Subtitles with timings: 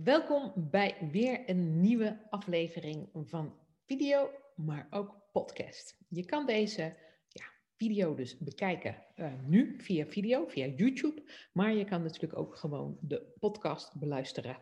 [0.00, 5.98] Welkom bij weer een nieuwe aflevering van video, maar ook podcast.
[6.08, 6.96] Je kan deze
[7.28, 7.44] ja,
[7.76, 12.98] video dus bekijken uh, nu via video, via YouTube, maar je kan natuurlijk ook gewoon
[13.00, 14.56] de podcast beluisteren,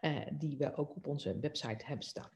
[0.00, 2.30] uh, die we ook op onze website hebben staan.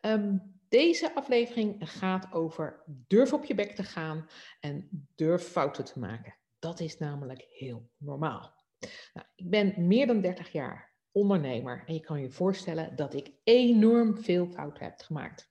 [0.00, 4.28] Um, deze aflevering gaat over durf op je bek te gaan
[4.60, 6.34] en durf fouten te maken.
[6.58, 8.54] Dat is namelijk heel normaal.
[9.14, 11.82] Nou, ik ben meer dan 30 jaar ondernemer.
[11.86, 15.50] En je kan je voorstellen dat ik enorm veel fouten heb gemaakt.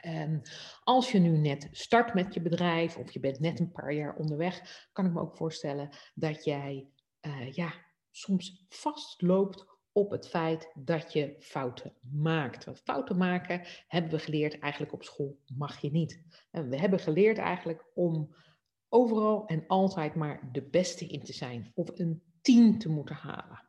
[0.00, 0.42] En
[0.84, 4.16] als je nu net start met je bedrijf of je bent net een paar jaar
[4.16, 6.88] onderweg, kan ik me ook voorstellen dat jij
[7.26, 7.72] uh, ja,
[8.10, 12.64] soms vastloopt op het feit dat je fouten maakt.
[12.64, 16.22] Want fouten maken hebben we geleerd eigenlijk op school mag je niet.
[16.50, 18.34] En we hebben geleerd eigenlijk om
[18.88, 23.67] overal en altijd maar de beste in te zijn of een 10 te moeten halen.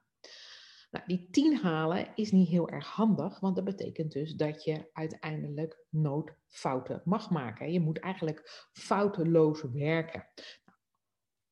[0.89, 4.89] Nou, die 10 halen is niet heel erg handig, want dat betekent dus dat je
[4.93, 7.71] uiteindelijk noodfouten mag maken.
[7.71, 10.27] Je moet eigenlijk fouteloos werken.
[10.65, 10.77] Nou,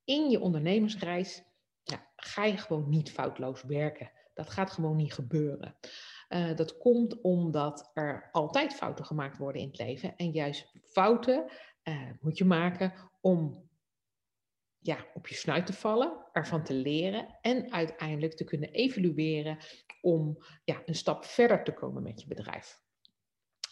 [0.03, 1.43] in je ondernemersreis
[1.83, 4.11] ja, ga je gewoon niet foutloos werken.
[4.33, 5.75] Dat gaat gewoon niet gebeuren.
[6.29, 10.15] Uh, dat komt omdat er altijd fouten gemaakt worden in het leven.
[10.15, 11.51] En juist fouten
[11.83, 13.66] uh, moet je maken om
[14.87, 19.57] ja, op je snuit te vallen, ervan te leren en uiteindelijk te kunnen evalueren
[20.01, 22.81] om ja, een stap verder te komen met je bedrijf.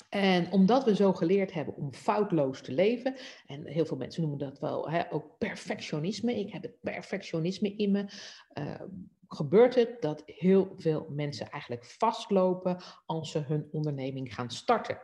[0.09, 4.39] En omdat we zo geleerd hebben om foutloos te leven, en heel veel mensen noemen
[4.39, 8.05] dat wel hè, ook perfectionisme, ik heb het perfectionisme in me,
[8.53, 8.81] uh,
[9.27, 15.01] gebeurt het dat heel veel mensen eigenlijk vastlopen als ze hun onderneming gaan starten.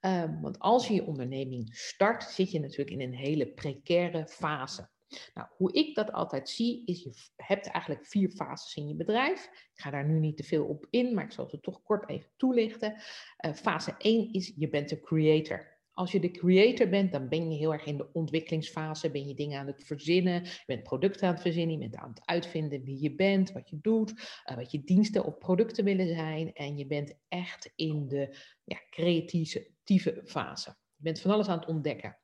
[0.00, 4.88] Uh, want als je je onderneming start, zit je natuurlijk in een hele precaire fase.
[5.34, 9.44] Nou, hoe ik dat altijd zie, is je hebt eigenlijk vier fases in je bedrijf.
[9.44, 12.08] Ik ga daar nu niet te veel op in, maar ik zal ze toch kort
[12.08, 12.94] even toelichten.
[13.46, 15.78] Uh, fase 1 is je bent de creator.
[15.92, 19.10] Als je de creator bent, dan ben je heel erg in de ontwikkelingsfase.
[19.10, 22.08] Ben je dingen aan het verzinnen, je bent producten aan het verzinnen, je bent aan
[22.08, 26.08] het uitvinden wie je bent, wat je doet, uh, wat je diensten of producten willen
[26.08, 26.52] zijn.
[26.52, 30.76] En je bent echt in de ja, creatieve fase.
[30.96, 32.18] Je bent van alles aan het ontdekken.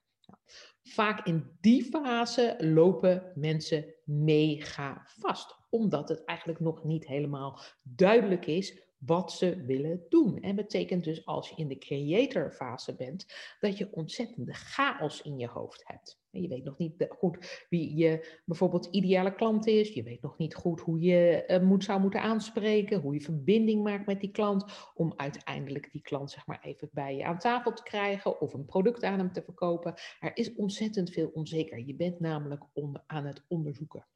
[0.86, 8.47] Vaak in die fase lopen mensen mega vast, omdat het eigenlijk nog niet helemaal duidelijk
[8.47, 10.40] is wat ze willen doen.
[10.40, 13.26] En betekent dus als je in de creator fase bent,
[13.60, 16.24] dat je ontzettende chaos in je hoofd hebt.
[16.40, 19.88] Je weet nog niet goed wie je bijvoorbeeld ideale klant is.
[19.88, 23.00] Je weet nog niet goed hoe je uh, moet, zou moeten aanspreken.
[23.00, 24.64] Hoe je verbinding maakt met die klant.
[24.94, 28.40] Om uiteindelijk die klant zeg maar even bij je aan tafel te krijgen.
[28.40, 29.94] Of een product aan hem te verkopen.
[30.20, 31.86] Er is ontzettend veel onzeker.
[31.86, 32.64] Je bent namelijk
[33.06, 34.06] aan het onderzoeken.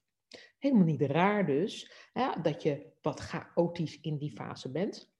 [0.60, 1.92] Helemaal niet raar dus
[2.42, 5.12] dat je wat chaotisch in die fase bent.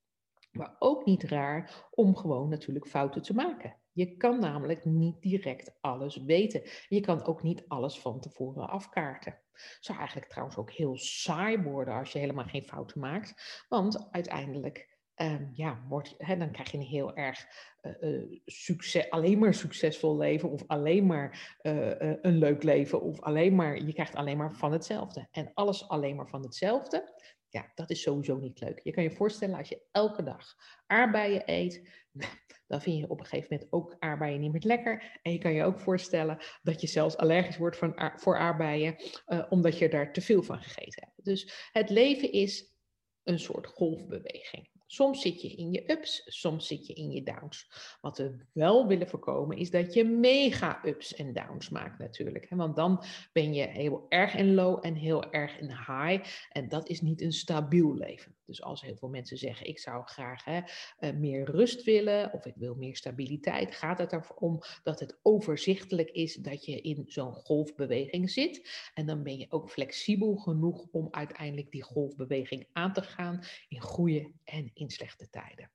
[0.51, 3.77] Maar ook niet raar om gewoon natuurlijk fouten te maken.
[3.93, 6.63] Je kan namelijk niet direct alles weten.
[6.89, 9.39] Je kan ook niet alles van tevoren afkaarten.
[9.81, 13.65] Zou eigenlijk trouwens ook heel saai worden als je helemaal geen fouten maakt.
[13.69, 14.90] Want uiteindelijk
[15.23, 17.47] um, ja, wordt, hè, dan krijg je een heel erg
[18.01, 23.55] uh, succes, alleen maar succesvol leven of alleen maar uh, een leuk leven of alleen
[23.55, 25.29] maar, je krijgt alleen maar van hetzelfde.
[25.31, 28.81] En alles alleen maar van hetzelfde, ja, dat is sowieso niet leuk.
[28.83, 30.55] Je kan je voorstellen als je elke dag
[30.87, 31.89] aardbeien eet,
[32.69, 35.19] dan vind je op een gegeven moment ook aardbeien niet meer lekker.
[35.23, 39.47] En je kan je ook voorstellen dat je zelfs allergisch wordt van, voor aardbeien, uh,
[39.49, 41.25] omdat je daar te veel van gegeten hebt.
[41.25, 42.75] Dus het leven is
[43.23, 44.69] een soort golfbeweging.
[44.93, 47.71] Soms zit je in je ups, soms zit je in je downs.
[48.01, 52.47] Wat we wel willen voorkomen is dat je mega ups en downs maakt natuurlijk.
[52.49, 56.25] Want dan ben je heel erg in low en heel erg in high.
[56.49, 58.35] En dat is niet een stabiel leven.
[58.51, 60.61] Dus als heel veel mensen zeggen, ik zou graag hè,
[60.99, 66.11] eh, meer rust willen of ik wil meer stabiliteit, gaat het erom dat het overzichtelijk
[66.11, 68.91] is dat je in zo'n golfbeweging zit.
[68.95, 73.81] En dan ben je ook flexibel genoeg om uiteindelijk die golfbeweging aan te gaan in
[73.81, 75.71] goede en in slechte tijden.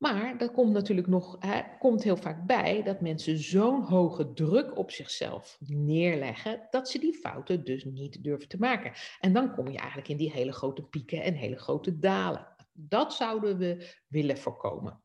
[0.00, 4.78] Maar dat komt natuurlijk nog, hè, komt heel vaak bij dat mensen zo'n hoge druk
[4.78, 8.92] op zichzelf neerleggen dat ze die fouten dus niet durven te maken.
[9.20, 12.54] En dan kom je eigenlijk in die hele grote pieken en hele grote dalen.
[12.72, 15.02] Dat zouden we willen voorkomen.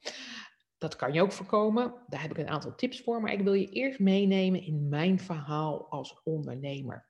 [0.78, 1.94] Dat kan je ook voorkomen.
[2.08, 3.22] Daar heb ik een aantal tips voor.
[3.22, 7.08] Maar ik wil je eerst meenemen in mijn verhaal als ondernemer.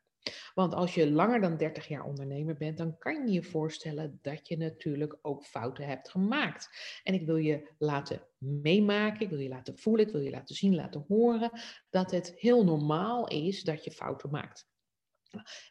[0.54, 4.48] Want als je langer dan 30 jaar ondernemer bent, dan kan je je voorstellen dat
[4.48, 6.70] je natuurlijk ook fouten hebt gemaakt.
[7.04, 10.56] En ik wil je laten meemaken, ik wil je laten voelen, ik wil je laten
[10.56, 11.52] zien, laten horen
[11.90, 14.68] dat het heel normaal is dat je fouten maakt.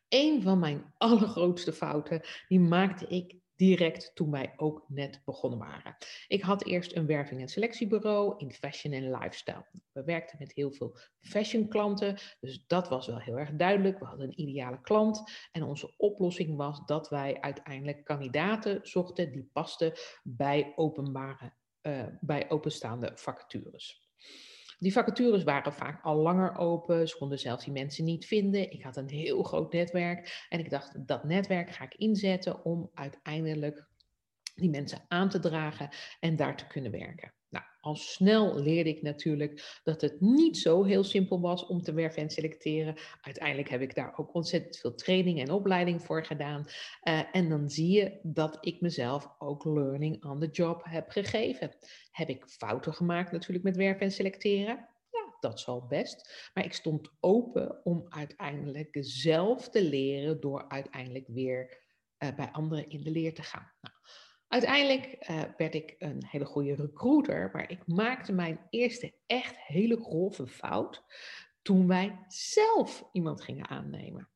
[0.08, 5.96] Een van mijn allergrootste fouten, die maakte ik direct toen wij ook net begonnen waren.
[6.28, 9.66] Ik had eerst een werving- en selectiebureau in fashion en lifestyle.
[9.92, 13.98] We werkten met heel veel fashion klanten, dus dat was wel heel erg duidelijk.
[13.98, 15.22] We hadden een ideale klant
[15.52, 19.92] en onze oplossing was dat wij uiteindelijk kandidaten zochten die pasten
[20.22, 21.52] bij openbare,
[21.82, 24.02] uh, bij openstaande vacatures.
[24.78, 27.08] Die vacatures waren vaak al langer open.
[27.08, 28.72] Ze konden zelfs die mensen niet vinden.
[28.72, 30.46] Ik had een heel groot netwerk.
[30.48, 33.88] En ik dacht, dat netwerk ga ik inzetten om uiteindelijk
[34.54, 35.88] die mensen aan te dragen
[36.20, 37.33] en daar te kunnen werken.
[37.54, 41.92] Nou, al snel leerde ik natuurlijk dat het niet zo heel simpel was om te
[41.92, 42.94] werven en selecteren.
[43.20, 46.64] Uiteindelijk heb ik daar ook ontzettend veel training en opleiding voor gedaan.
[47.02, 51.76] Uh, en dan zie je dat ik mezelf ook learning on the job heb gegeven.
[52.10, 54.88] Heb ik fouten gemaakt natuurlijk met werven en selecteren?
[55.10, 56.50] Ja, dat zal best.
[56.54, 61.82] Maar ik stond open om uiteindelijk zelf te leren door uiteindelijk weer
[62.18, 63.72] uh, bij anderen in de leer te gaan.
[63.80, 63.94] Nou,
[64.54, 70.02] Uiteindelijk uh, werd ik een hele goede recruiter, maar ik maakte mijn eerste echt hele
[70.02, 71.04] grove fout
[71.62, 74.28] toen wij zelf iemand gingen aannemen.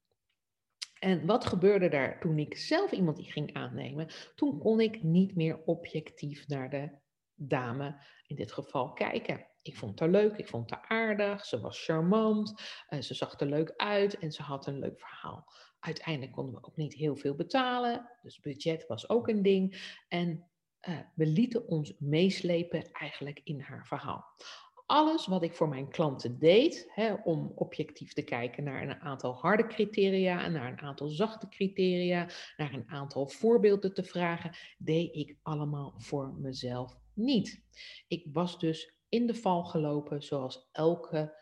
[0.98, 4.08] En wat gebeurde daar toen ik zelf iemand ging aannemen?
[4.34, 6.90] Toen kon ik niet meer objectief naar de
[7.34, 9.46] dame, in dit geval, kijken.
[9.62, 12.54] Ik vond haar leuk, ik vond haar aardig, ze was charmant,
[12.90, 15.52] uh, ze zag er leuk uit en ze had een leuk verhaal.
[15.80, 19.92] Uiteindelijk konden we ook niet heel veel betalen, dus budget was ook een ding.
[20.08, 20.48] En
[20.88, 24.24] uh, we lieten ons meeslepen eigenlijk in haar verhaal.
[24.86, 29.34] Alles wat ik voor mijn klanten deed, hè, om objectief te kijken naar een aantal
[29.34, 35.36] harde criteria naar een aantal zachte criteria, naar een aantal voorbeelden te vragen, deed ik
[35.42, 37.62] allemaal voor mezelf niet.
[38.06, 41.36] Ik was dus in de val gelopen zoals elke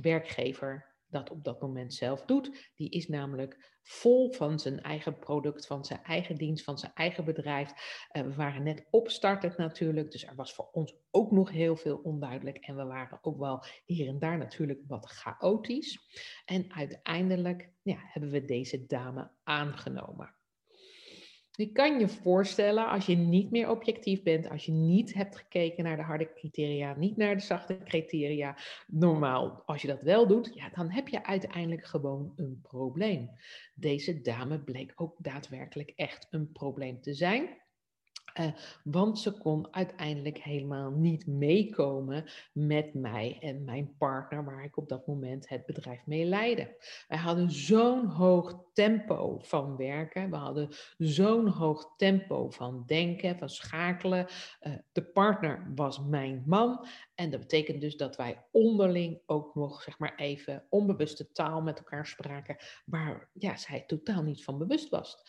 [0.00, 2.72] werkgever dat op dat moment zelf doet.
[2.74, 7.24] Die is namelijk vol van zijn eigen product, van zijn eigen dienst, van zijn eigen
[7.24, 7.72] bedrijf.
[8.12, 11.96] Uh, we waren net opstartend natuurlijk, dus er was voor ons ook nog heel veel
[11.96, 12.56] onduidelijk.
[12.56, 15.98] En we waren ook wel hier en daar natuurlijk wat chaotisch.
[16.44, 20.34] En uiteindelijk ja, hebben we deze dame aangenomen.
[21.56, 25.84] Je kan je voorstellen, als je niet meer objectief bent, als je niet hebt gekeken
[25.84, 28.56] naar de harde criteria, niet naar de zachte criteria,
[28.86, 33.30] normaal, als je dat wel doet, ja, dan heb je uiteindelijk gewoon een probleem.
[33.74, 37.48] Deze dame bleek ook daadwerkelijk echt een probleem te zijn.
[38.40, 38.46] Uh,
[38.84, 44.88] want ze kon uiteindelijk helemaal niet meekomen met mij en mijn partner, waar ik op
[44.88, 46.76] dat moment het bedrijf mee leidde.
[47.08, 53.48] Wij hadden zo'n hoog tempo van werken, we hadden zo'n hoog tempo van denken, van
[53.48, 54.26] schakelen.
[54.62, 59.82] Uh, de partner was mijn man en dat betekent dus dat wij onderling ook nog,
[59.82, 64.88] zeg maar even, onbewuste taal met elkaar spraken, waar ja, zij totaal niet van bewust
[64.88, 65.22] was.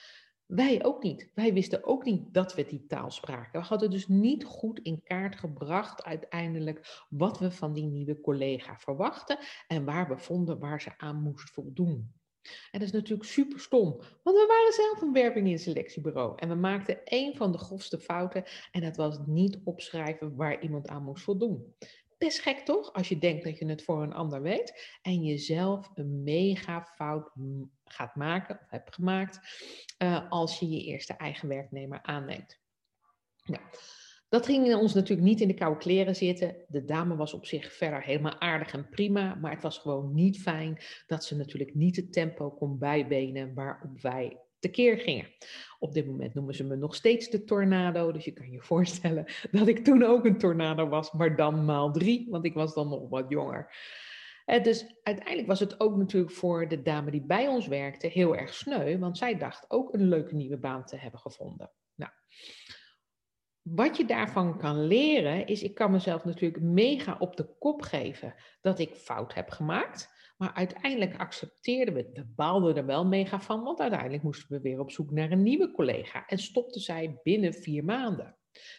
[0.46, 1.32] Wij ook niet.
[1.34, 3.60] Wij wisten ook niet dat we die taal spraken.
[3.62, 8.78] We hadden dus niet goed in kaart gebracht uiteindelijk wat we van die nieuwe collega
[8.78, 9.38] verwachten
[9.68, 12.14] en waar we vonden waar ze aan moest voldoen.
[12.72, 13.92] En dat is natuurlijk super stom,
[14.24, 18.00] want we waren zelf een werving- en selectiebureau en we maakten één van de grofste
[18.00, 21.76] fouten en dat was niet opschrijven waar iemand aan moest voldoen.
[22.18, 25.92] Best gek toch, als je denkt dat je het voor een ander weet en jezelf
[25.94, 27.32] een mega fout
[27.86, 29.40] gaat maken of hebt gemaakt
[30.04, 32.60] uh, als je je eerste eigen werknemer aanneemt.
[33.44, 33.64] Nou,
[34.30, 36.56] dat ging ons natuurlijk niet in de koude kleren zitten.
[36.68, 40.42] De dame was op zich verder helemaal aardig en prima, maar het was gewoon niet
[40.42, 45.28] fijn dat ze natuurlijk niet het tempo kon bijbenen waarop wij tekeer gingen.
[45.80, 49.26] Op dit moment noemen ze me nog steeds de tornado, dus je kan je voorstellen
[49.52, 52.90] dat ik toen ook een tornado was, maar dan maal drie, want ik was dan
[52.90, 53.76] nog wat jonger.
[54.46, 58.36] Uh, dus uiteindelijk was het ook natuurlijk voor de dame die bij ons werkte heel
[58.36, 61.72] erg sneu, want zij dacht ook een leuke nieuwe baan te hebben gevonden.
[61.96, 62.12] Nou,
[63.62, 68.36] wat je daarvan kan leren is, ik kan mezelf natuurlijk mega op de kop geven
[68.62, 70.14] dat ik fout heb gemaakt.
[70.38, 74.80] Maar uiteindelijk accepteerden we, we baalden er wel mega van, want uiteindelijk moesten we weer
[74.80, 78.38] op zoek naar een nieuwe collega en stopte zij binnen vier maanden.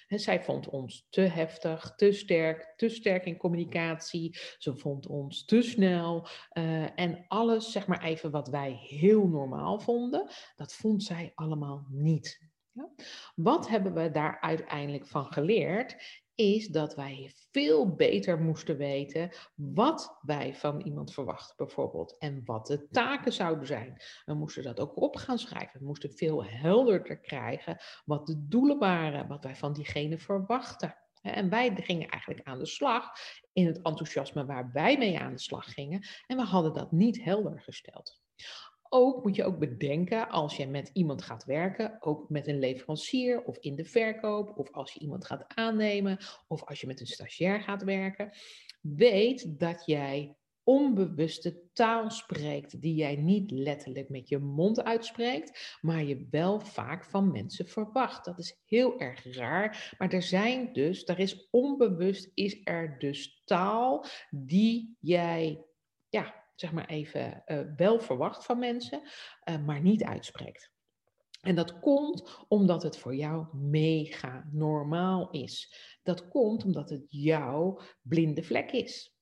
[0.08, 4.38] En zij vond ons te heftig, te sterk, te sterk in communicatie.
[4.58, 6.28] Ze vond ons te snel.
[6.52, 11.86] Uh, en alles, zeg maar even wat wij heel normaal vonden, dat vond zij allemaal
[11.88, 12.40] niet.
[12.72, 12.90] Ja?
[13.34, 15.96] Wat hebben we daar uiteindelijk van geleerd?
[16.36, 22.18] Is dat wij veel beter moesten weten wat wij van iemand verwachten, bijvoorbeeld.
[22.18, 24.02] En wat de taken zouden zijn.
[24.24, 25.80] We moesten dat ook op gaan schrijven.
[25.80, 30.96] We moesten veel helderder krijgen wat de doelen waren, wat wij van diegene verwachten.
[31.22, 33.10] En wij gingen eigenlijk aan de slag
[33.52, 36.06] in het enthousiasme waar wij mee aan de slag gingen.
[36.26, 38.20] En we hadden dat niet helder gesteld.
[38.88, 43.42] Ook moet je ook bedenken als je met iemand gaat werken, ook met een leverancier
[43.42, 47.06] of in de verkoop, of als je iemand gaat aannemen, of als je met een
[47.06, 48.30] stagiair gaat werken,
[48.80, 56.04] weet dat jij onbewuste taal spreekt die jij niet letterlijk met je mond uitspreekt, maar
[56.04, 58.24] je wel vaak van mensen verwacht.
[58.24, 63.42] Dat is heel erg raar, maar er zijn dus, er is onbewust, is er dus
[63.44, 65.64] taal die jij,
[66.08, 69.02] ja, zeg maar even, uh, wel verwacht van mensen,
[69.48, 70.74] uh, maar niet uitspreekt.
[71.40, 75.74] En dat komt omdat het voor jou mega normaal is.
[76.02, 79.14] Dat komt omdat het jouw blinde vlek is.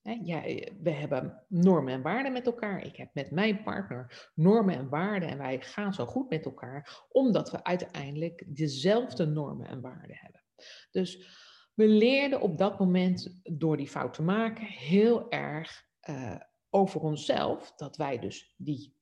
[0.82, 2.86] We hebben normen en waarden met elkaar.
[2.86, 7.04] Ik heb met mijn partner normen en waarden en wij gaan zo goed met elkaar,
[7.08, 10.42] omdat we uiteindelijk dezelfde normen en waarden hebben.
[10.90, 11.42] Dus
[11.74, 16.36] we leerden op dat moment door die fout te maken heel erg uh,
[16.74, 18.94] over onszelf, dat wij dus die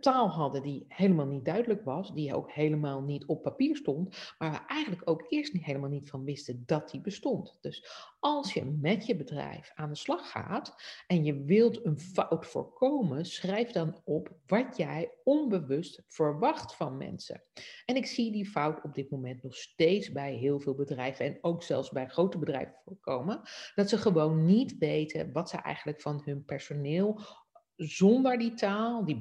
[0.00, 4.50] taal hadden die helemaal niet duidelijk was, die ook helemaal niet op papier stond, maar
[4.50, 7.58] we eigenlijk ook eerst niet, helemaal niet van wisten dat die bestond.
[7.60, 7.86] Dus
[8.20, 10.74] als je met je bedrijf aan de slag gaat
[11.06, 17.42] en je wilt een fout voorkomen, schrijf dan op wat jij onbewust verwacht van mensen.
[17.84, 21.38] En ik zie die fout op dit moment nog steeds bij heel veel bedrijven en
[21.40, 23.40] ook zelfs bij grote bedrijven voorkomen,
[23.74, 27.20] dat ze gewoon niet weten wat ze eigenlijk van hun personeel
[27.76, 29.18] zonder die taal, die,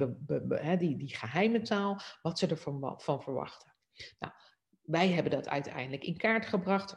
[0.77, 3.74] die, die geheime taal, wat ze ervan van verwachten.
[4.20, 4.34] Nou,
[4.81, 6.96] wij hebben dat uiteindelijk in kaart gebracht.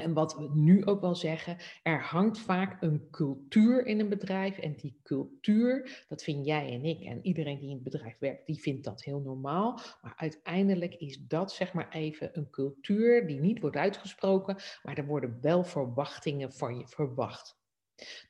[0.00, 4.58] En wat we nu ook wel zeggen, er hangt vaak een cultuur in een bedrijf.
[4.58, 8.46] En die cultuur, dat vind jij en ik en iedereen die in het bedrijf werkt,
[8.46, 9.80] die vindt dat heel normaal.
[10.02, 15.06] Maar uiteindelijk is dat zeg maar even een cultuur die niet wordt uitgesproken, maar er
[15.06, 17.59] worden wel verwachtingen van je verwacht.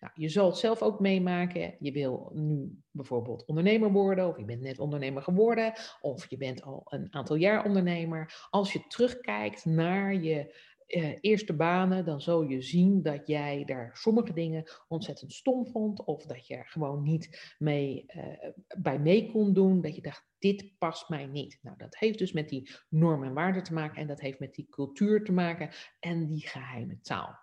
[0.00, 1.76] Nou, je zal het zelf ook meemaken.
[1.78, 6.62] Je wil nu bijvoorbeeld ondernemer worden, of je bent net ondernemer geworden, of je bent
[6.62, 8.46] al een aantal jaar ondernemer.
[8.50, 13.90] Als je terugkijkt naar je uh, eerste banen, dan zul je zien dat jij daar
[13.96, 19.30] sommige dingen ontzettend stom vond, of dat je er gewoon niet mee, uh, bij mee
[19.30, 21.58] kon doen, dat je dacht, dit past mij niet.
[21.62, 24.54] Nou, dat heeft dus met die normen en waarden te maken, en dat heeft met
[24.54, 27.38] die cultuur te maken en die geheime taal.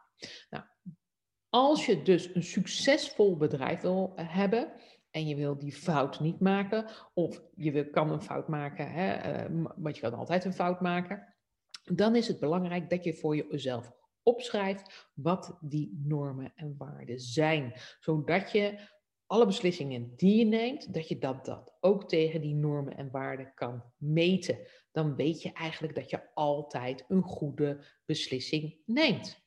[0.49, 0.63] Nou,
[1.57, 4.71] als je dus een succesvol bedrijf wil eh, hebben
[5.11, 9.45] en je wil die fout niet maken, of je wil, kan een fout maken, hè,
[9.49, 11.35] uh, want je kan altijd een fout maken,
[11.83, 13.91] dan is het belangrijk dat je voor jezelf
[14.23, 18.79] opschrijft wat die normen en waarden zijn, zodat je
[19.25, 23.51] alle beslissingen die je neemt, dat je dat, dat ook tegen die normen en waarden
[23.55, 24.57] kan meten.
[24.91, 29.45] Dan weet je eigenlijk dat je altijd een goede beslissing neemt.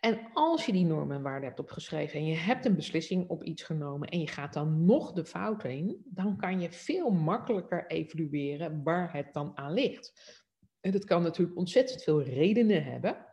[0.00, 3.44] En als je die normen en waarden hebt opgeschreven en je hebt een beslissing op
[3.44, 7.86] iets genomen en je gaat dan nog de fout in, dan kan je veel makkelijker
[7.86, 10.36] evalueren waar het dan aan ligt.
[10.80, 13.26] En dat kan natuurlijk ontzettend veel redenen hebben,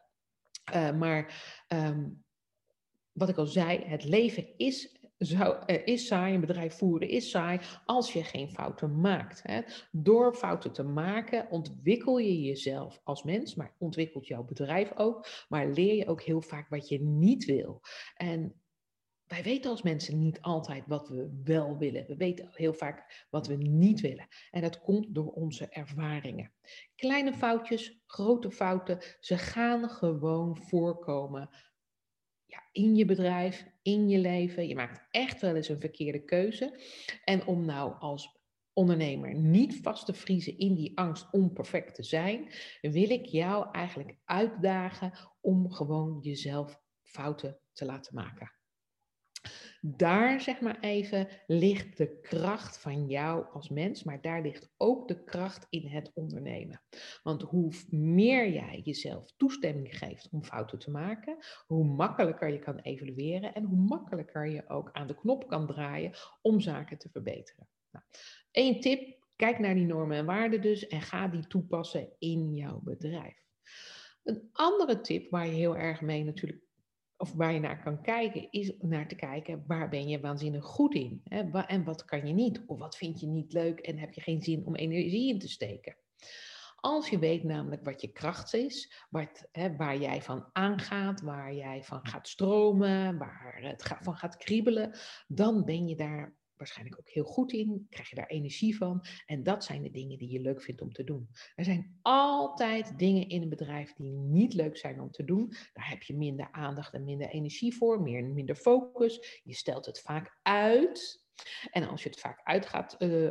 [0.73, 2.23] uh, maar um,
[3.11, 7.29] wat ik al zei, het leven is zou, uh, is saai, een bedrijf voeren is
[7.29, 9.41] saai als je geen fouten maakt.
[9.43, 9.61] Hè.
[9.91, 15.67] Door fouten te maken ontwikkel je jezelf als mens, maar ontwikkelt jouw bedrijf ook, maar
[15.67, 17.81] leer je ook heel vaak wat je niet wil.
[18.15, 18.59] En
[19.27, 22.05] wij weten als mensen niet altijd wat we wel willen.
[22.07, 24.27] We weten heel vaak wat we niet willen.
[24.51, 26.51] En dat komt door onze ervaringen.
[26.95, 31.49] Kleine foutjes, grote fouten, ze gaan gewoon voorkomen
[32.71, 34.67] in je bedrijf, in je leven.
[34.67, 36.79] Je maakt echt wel eens een verkeerde keuze.
[37.23, 38.39] En om nou als
[38.73, 43.71] ondernemer niet vast te vriezen in die angst om perfect te zijn, wil ik jou
[43.71, 48.51] eigenlijk uitdagen om gewoon jezelf fouten te laten maken.
[49.81, 55.07] Daar, zeg maar even, ligt de kracht van jou als mens, maar daar ligt ook
[55.07, 56.81] de kracht in het ondernemen.
[57.23, 61.37] Want hoe meer jij jezelf toestemming geeft om fouten te maken,
[61.67, 66.11] hoe makkelijker je kan evalueren en hoe makkelijker je ook aan de knop kan draaien
[66.41, 67.67] om zaken te verbeteren.
[67.91, 68.05] Nou,
[68.51, 72.79] Eén tip, kijk naar die normen en waarden dus en ga die toepassen in jouw
[72.83, 73.43] bedrijf.
[74.23, 76.64] Een andere tip waar je heel erg mee natuurlijk
[77.17, 80.93] of waar je naar kan kijken, is naar te kijken waar ben je waanzinnig goed
[80.93, 81.61] in hè?
[81.61, 84.41] en wat kan je niet, of wat vind je niet leuk en heb je geen
[84.41, 85.95] zin om energie in te steken.
[86.75, 91.53] Als je weet namelijk wat je kracht is, wat, hè, waar jij van aangaat, waar
[91.53, 97.09] jij van gaat stromen, waar het van gaat kriebelen, dan ben je daar waarschijnlijk ook
[97.09, 99.05] heel goed in, krijg je daar energie van.
[99.25, 101.29] En dat zijn de dingen die je leuk vindt om te doen.
[101.55, 105.53] Er zijn altijd dingen in een bedrijf die niet leuk zijn om te doen.
[105.73, 109.41] Daar heb je minder aandacht en minder energie voor, meer, minder focus.
[109.43, 111.23] Je stelt het vaak uit.
[111.71, 113.29] En als je het vaak uit gaat, uh,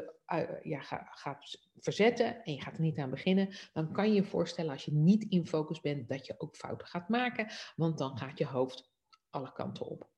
[0.63, 4.71] ja, gaat verzetten en je gaat er niet aan beginnen, dan kan je je voorstellen
[4.71, 8.39] als je niet in focus bent dat je ook fouten gaat maken, want dan gaat
[8.39, 8.93] je hoofd
[9.31, 10.14] alle kanten op.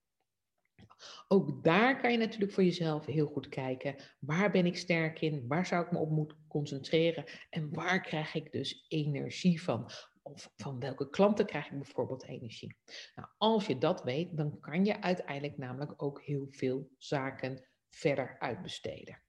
[1.29, 3.97] Ook daar kan je natuurlijk voor jezelf heel goed kijken.
[4.19, 5.45] Waar ben ik sterk in?
[5.47, 7.25] Waar zou ik me op moeten concentreren?
[7.51, 9.91] En waar krijg ik dus energie van?
[10.23, 12.77] Of van welke klanten krijg ik bijvoorbeeld energie?
[13.15, 18.37] Nou, als je dat weet, dan kan je uiteindelijk namelijk ook heel veel zaken verder
[18.39, 19.23] uitbesteden.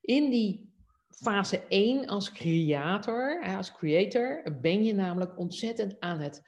[0.00, 0.72] In die
[1.08, 6.42] fase 1 als creator, als creator, ben je namelijk ontzettend aan het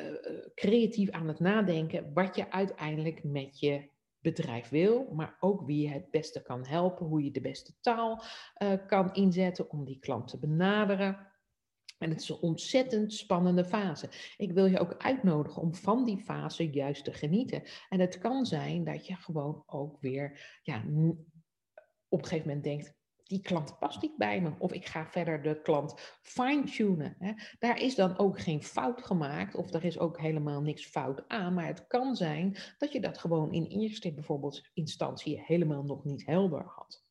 [0.00, 5.82] uh, creatief aan het nadenken wat je uiteindelijk met je bedrijf wil, maar ook wie
[5.82, 8.22] je het beste kan helpen, hoe je de beste taal
[8.62, 11.28] uh, kan inzetten om die klant te benaderen.
[11.98, 14.08] En het is een ontzettend spannende fase.
[14.36, 17.62] Ik wil je ook uitnodigen om van die fase juist te genieten.
[17.88, 20.78] En het kan zijn dat je gewoon ook weer ja,
[22.08, 22.99] op een gegeven moment denkt,
[23.30, 24.50] die klant past niet bij me.
[24.58, 27.16] Of ik ga verder de klant fine-tunen.
[27.58, 29.54] Daar is dan ook geen fout gemaakt.
[29.54, 31.54] Of er is ook helemaal niks fout aan.
[31.54, 36.26] Maar het kan zijn dat je dat gewoon in eerste bijvoorbeeld instantie helemaal nog niet
[36.26, 37.04] helder had.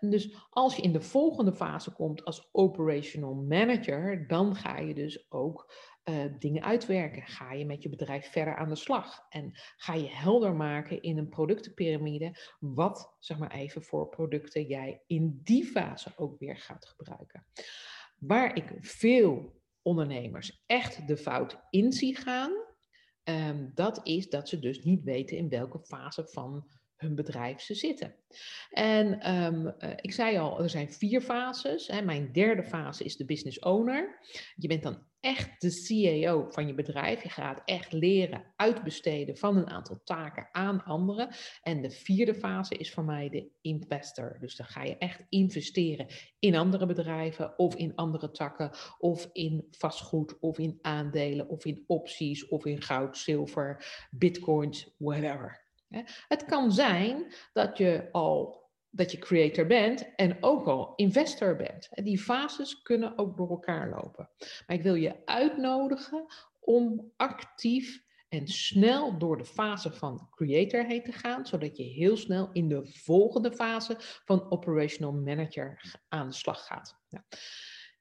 [0.00, 5.30] Dus als je in de volgende fase komt als operational manager, dan ga je dus
[5.30, 5.72] ook
[6.08, 7.22] uh, dingen uitwerken.
[7.22, 11.18] Ga je met je bedrijf verder aan de slag en ga je helder maken in
[11.18, 16.86] een productenpyramide wat, zeg maar even, voor producten jij in die fase ook weer gaat
[16.86, 17.46] gebruiken.
[18.16, 22.52] Waar ik veel ondernemers echt de fout in zie gaan,
[23.24, 27.74] um, dat is dat ze dus niet weten in welke fase van hun bedrijf ze
[27.74, 28.14] zitten.
[28.70, 31.86] En um, uh, ik zei al, er zijn vier fases.
[31.86, 32.02] Hè.
[32.02, 34.18] Mijn derde fase is de business owner.
[34.54, 37.22] Je bent dan echt de CEO van je bedrijf.
[37.22, 41.28] Je gaat echt leren uitbesteden van een aantal taken aan anderen.
[41.62, 44.36] En de vierde fase is voor mij de investor.
[44.40, 46.06] Dus dan ga je echt investeren
[46.38, 51.84] in andere bedrijven of in andere takken of in vastgoed of in aandelen of in
[51.86, 55.65] opties of in goud, zilver, bitcoins, whatever.
[56.28, 61.88] Het kan zijn dat je al dat je creator bent en ook al investor bent.
[61.90, 64.30] Die fases kunnen ook door elkaar lopen.
[64.66, 66.26] Maar ik wil je uitnodigen
[66.60, 72.16] om actief en snel door de fase van creator heen te gaan, zodat je heel
[72.16, 77.00] snel in de volgende fase van operational manager aan de slag gaat.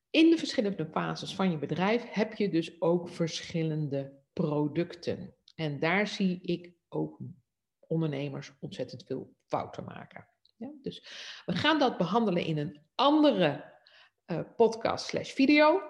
[0.10, 5.36] In de verschillende fases van je bedrijf heb je dus ook verschillende producten.
[5.56, 7.19] En daar zie ik ook
[7.88, 10.28] ondernemers ontzettend veel fouten maken.
[10.58, 11.06] Ja, dus
[11.45, 13.74] we gaan dat behandelen in een andere
[14.28, 15.82] uh, podcast slash video.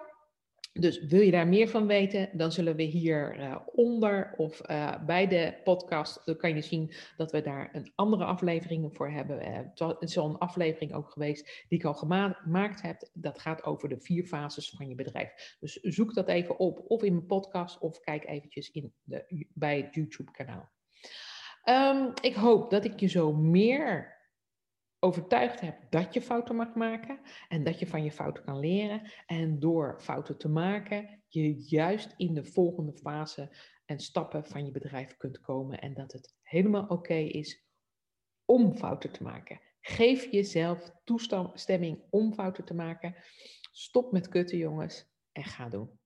[0.79, 5.05] Dus wil je daar meer van weten, dan zullen we hier uh, onder of uh,
[5.05, 9.39] bij de podcast, dan kan je zien dat we daar een andere aflevering voor hebben.
[9.77, 13.09] Het is al een aflevering ook geweest die ik al gemaakt heb.
[13.13, 15.55] Dat gaat over de vier fases van je bedrijf.
[15.59, 19.77] Dus zoek dat even op, of in mijn podcast, of kijk eventjes in de, bij
[19.77, 20.69] het YouTube kanaal.
[21.69, 24.13] Um, ik hoop dat ik je zo meer
[24.99, 29.11] overtuigd heb dat je fouten mag maken en dat je van je fouten kan leren.
[29.25, 34.71] En door fouten te maken, je juist in de volgende fase en stappen van je
[34.71, 37.65] bedrijf kunt komen en dat het helemaal oké is
[38.45, 39.61] om fouten te maken.
[39.81, 43.15] Geef jezelf toestemming om fouten te maken.
[43.71, 45.99] Stop met kutten, jongens, en ga doen.